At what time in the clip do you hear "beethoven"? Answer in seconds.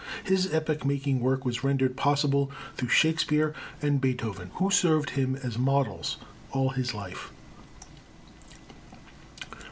4.01-4.49